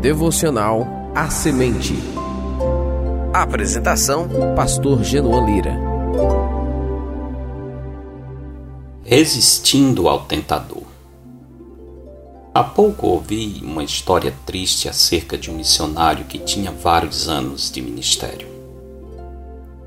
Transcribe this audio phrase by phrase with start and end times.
[0.00, 1.94] Devocional A Semente.
[3.32, 5.78] Apresentação: Pastor Genoan Lira.
[9.04, 10.82] Resistindo ao tentador.
[12.52, 17.80] Há pouco ouvi uma história triste acerca de um missionário que tinha vários anos de
[17.80, 18.48] ministério.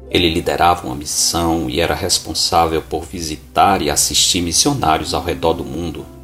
[0.10, 5.66] Ele liderava uma missão e era responsável por visitar e assistir missionários ao redor do
[5.66, 6.15] mundo.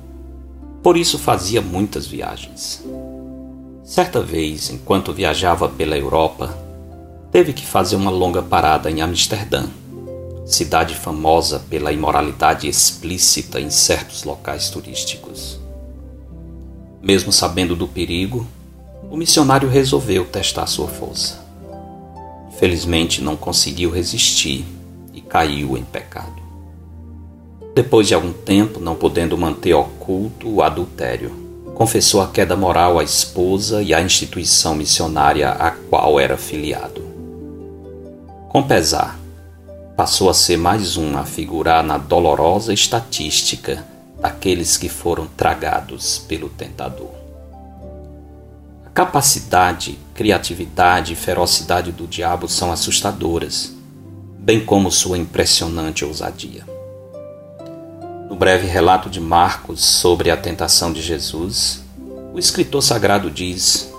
[0.84, 2.84] Por isso fazia muitas viagens.
[3.84, 6.58] Certa vez, enquanto viajava pela Europa,
[7.32, 9.66] teve que fazer uma longa parada em Amsterdã,
[10.46, 15.60] cidade famosa pela imoralidade explícita em certos locais turísticos.
[17.02, 18.48] Mesmo sabendo do perigo,
[19.10, 21.40] o missionário resolveu testar sua força.
[22.58, 24.66] Felizmente não conseguiu resistir
[25.14, 26.41] e caiu em pecado.
[27.74, 31.32] Depois de algum tempo, não podendo manter oculto o adultério,
[31.74, 37.02] confessou a queda moral à esposa e à instituição missionária a qual era filiado.
[38.50, 39.20] Com pesar,
[39.96, 43.86] passou a ser mais um a figurar na dolorosa estatística
[44.20, 47.22] daqueles que foram tragados pelo tentador
[48.94, 53.74] capacidade, criatividade e ferocidade do diabo são assustadoras,
[54.38, 56.66] bem como sua impressionante ousadia.
[58.32, 61.84] No breve relato de Marcos sobre a tentação de Jesus,
[62.34, 63.92] o escritor sagrado diz: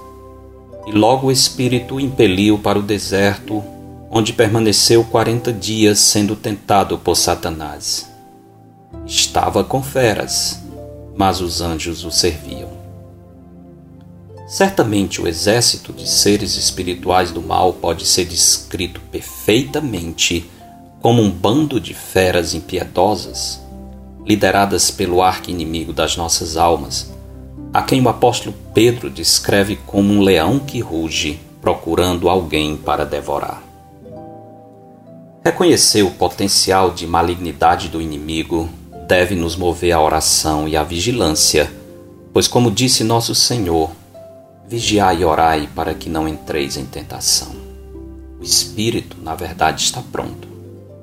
[0.86, 3.62] E logo o Espírito o impeliu para o deserto,
[4.10, 8.10] onde permaneceu quarenta dias sendo tentado por Satanás.
[9.04, 10.62] Estava com feras,
[11.14, 12.70] mas os anjos o serviam.
[14.48, 20.50] Certamente o exército de seres espirituais do mal pode ser descrito perfeitamente
[21.02, 23.61] como um bando de feras impiedosas,
[24.26, 27.12] lideradas pelo arqui-inimigo das nossas almas,
[27.72, 33.62] a quem o apóstolo Pedro descreve como um leão que ruge, procurando alguém para devorar.
[35.44, 38.68] Reconhecer o potencial de malignidade do inimigo
[39.08, 41.72] deve nos mover à oração e à vigilância,
[42.32, 43.90] pois, como disse nosso Senhor,
[44.72, 47.54] Vigiai e orai para que não entreis em tentação.
[48.40, 50.48] O espírito, na verdade, está pronto,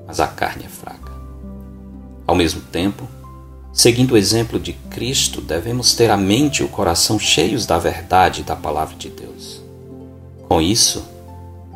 [0.08, 1.12] mas a carne é fraca.
[2.26, 3.08] Ao mesmo tempo,
[3.74, 8.44] seguindo o exemplo de Cristo, devemos ter a mente e o coração cheios da verdade
[8.44, 9.62] da palavra de Deus.
[10.48, 11.04] Com isso,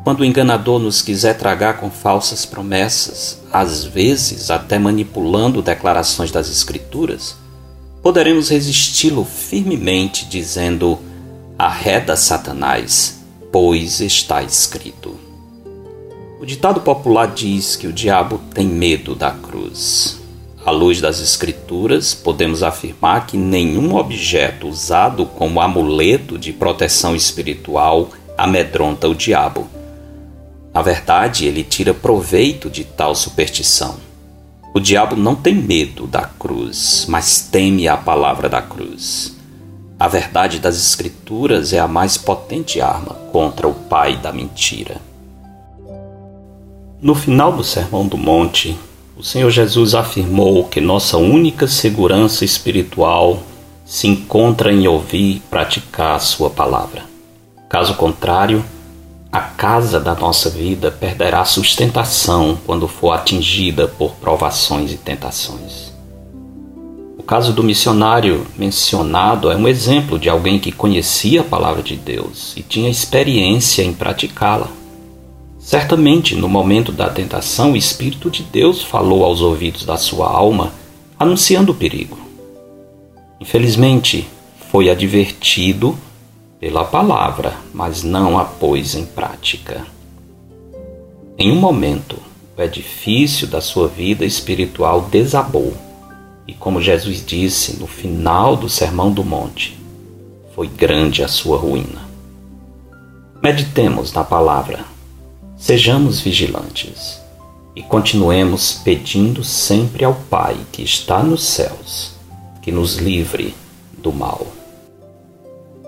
[0.04, 6.50] quando o enganador nos quiser tragar com falsas promessas, às vezes até manipulando declarações das
[6.50, 7.36] Escrituras,
[8.02, 10.98] poderemos resisti-lo firmemente, dizendo:
[11.58, 15.18] Arreda Satanás, pois está escrito.
[16.38, 20.20] O ditado popular diz que o diabo tem medo da cruz.
[20.64, 28.08] À luz das Escrituras, podemos afirmar que nenhum objeto usado como amuleto de proteção espiritual
[28.38, 29.68] amedronta o diabo.
[30.72, 33.96] Na verdade, ele tira proveito de tal superstição.
[34.74, 39.36] O diabo não tem medo da cruz, mas teme a palavra da cruz.
[40.00, 44.96] A verdade das Escrituras é a mais potente arma contra o pai da mentira.
[47.02, 48.76] No final do Sermão do Monte,
[49.16, 53.42] o Senhor Jesus afirmou que nossa única segurança espiritual
[53.84, 57.02] se encontra em ouvir e praticar a Sua palavra.
[57.68, 58.64] Caso contrário,
[59.30, 65.92] a casa da nossa vida perderá sustentação quando for atingida por provações e tentações.
[67.16, 71.96] O caso do missionário mencionado é um exemplo de alguém que conhecia a palavra de
[71.96, 74.68] Deus e tinha experiência em praticá-la.
[75.64, 80.74] Certamente, no momento da tentação, o Espírito de Deus falou aos ouvidos da sua alma,
[81.18, 82.18] anunciando o perigo.
[83.40, 84.28] Infelizmente,
[84.70, 85.98] foi advertido
[86.60, 89.86] pela palavra, mas não a pôs em prática.
[91.38, 92.18] Em um momento,
[92.56, 95.74] o edifício da sua vida espiritual desabou
[96.46, 99.78] e como Jesus disse no final do Sermão do Monte,
[100.54, 102.02] foi grande a sua ruína.
[103.42, 104.84] Meditemos na palavra,
[105.64, 107.22] sejamos vigilantes
[107.74, 112.12] e continuemos pedindo sempre ao Pai que está nos céus
[112.60, 113.54] que nos livre
[113.96, 114.46] do mal.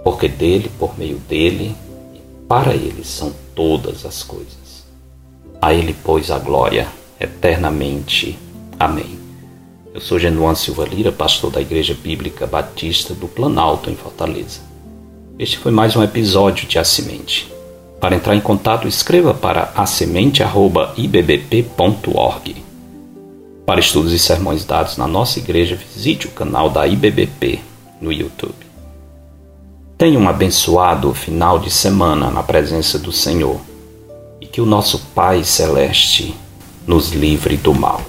[0.03, 1.77] Porque dele, por meio dele
[2.15, 4.87] e para ele são todas as coisas.
[5.61, 6.89] A ele, pois, a glória
[7.21, 8.39] eternamente.
[8.81, 9.19] Amém.
[9.93, 14.61] Eu sou Genuan Silva Lira, pastor da Igreja Bíblica Batista do Planalto, em Fortaleza.
[15.39, 17.56] Este foi mais um episódio de A Semente.
[18.07, 22.65] Para entrar em contato, escreva para asemente.ibbp.org.
[23.67, 27.59] Para estudos e sermões dados na nossa igreja, visite o canal da IBBP
[28.01, 28.55] no YouTube.
[29.99, 33.61] Tenha um abençoado final de semana na presença do Senhor
[34.41, 36.33] e que o nosso Pai Celeste
[36.87, 38.01] nos livre do mal.